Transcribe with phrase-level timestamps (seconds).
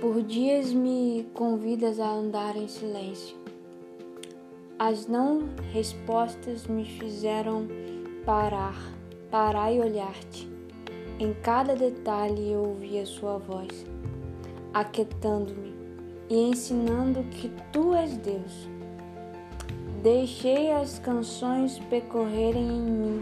[0.00, 3.36] Por dias me convidas a andar em silêncio.
[4.78, 7.68] As não respostas me fizeram
[8.24, 8.74] parar,
[9.30, 10.50] parar e olhar-te.
[11.18, 13.84] Em cada detalhe eu ouvi a sua voz,
[14.72, 15.74] aquietando-me
[16.30, 18.70] e ensinando que tu és Deus.
[20.02, 23.20] Deixei as canções percorrerem em mim,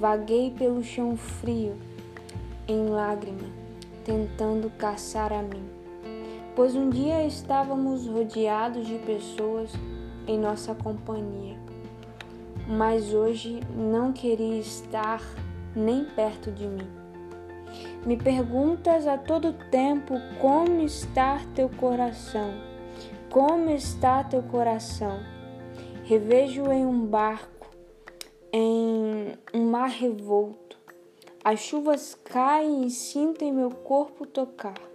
[0.00, 1.76] vaguei pelo chão frio,
[2.66, 3.48] em lágrima,
[4.04, 5.73] tentando caçar a mim
[6.54, 9.72] pois um dia estávamos rodeados de pessoas
[10.26, 11.58] em nossa companhia,
[12.68, 15.20] mas hoje não queria estar
[15.74, 16.88] nem perto de mim.
[18.06, 22.54] Me perguntas a todo tempo como está teu coração,
[23.30, 25.18] como está teu coração.
[26.04, 27.68] Revejo em um barco,
[28.52, 30.78] em um mar revolto.
[31.42, 34.93] As chuvas caem e sinto em meu corpo tocar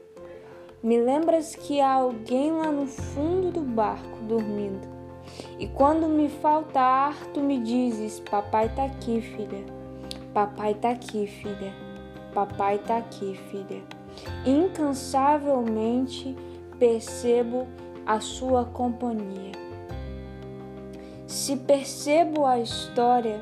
[0.82, 4.88] me lembras que há alguém lá no fundo do barco dormindo.
[5.60, 9.66] E quando me falta ar, tu me dizes: Papai tá aqui, filha.
[10.34, 11.74] Papai tá aqui, filha.
[12.34, 13.84] Papai tá aqui, filha.
[14.46, 16.36] Incansavelmente
[16.78, 17.68] percebo
[18.06, 19.52] a sua companhia.
[21.28, 23.42] Se percebo a história,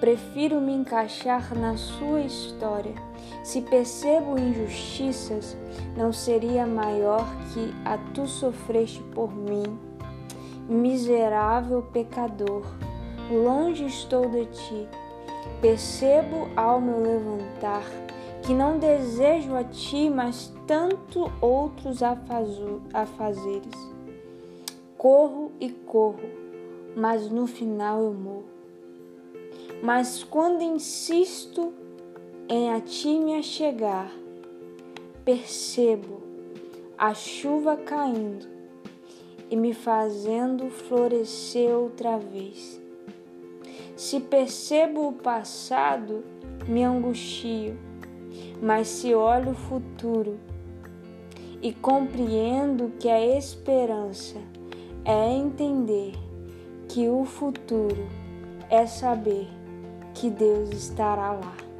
[0.00, 3.11] prefiro me encaixar na sua história
[3.42, 5.56] se percebo injustiças,
[5.96, 9.78] não seria maior que a tu sofreste por mim.
[10.68, 12.62] Miserável pecador,
[13.30, 14.88] longe estou de ti.
[15.60, 17.84] Percebo ao meu levantar
[18.42, 23.92] que não desejo a ti, mas tanto outros afazeres.
[24.96, 26.28] Corro e corro,
[26.96, 28.44] mas no final eu morro.
[29.82, 31.72] Mas quando insisto
[32.54, 34.12] em a ti me chegar,
[35.24, 36.20] percebo
[36.98, 38.46] a chuva caindo
[39.50, 42.78] e me fazendo florescer outra vez.
[43.96, 46.22] Se percebo o passado,
[46.68, 47.74] me angustio,
[48.60, 50.38] mas se olho o futuro
[51.62, 54.36] e compreendo que a esperança
[55.06, 56.12] é entender
[56.86, 58.06] que o futuro
[58.68, 59.48] é saber
[60.12, 61.71] que Deus estará lá.